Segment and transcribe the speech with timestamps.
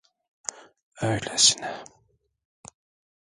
[1.01, 1.85] Öylesine…